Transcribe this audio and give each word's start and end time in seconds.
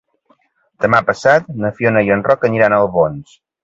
Demà 0.85 1.03
passat 1.11 1.53
na 1.61 1.73
Fiona 1.81 2.05
i 2.11 2.13
en 2.19 2.29
Roc 2.33 2.51
aniran 2.53 2.77
a 2.77 2.85
Albons. 2.89 3.43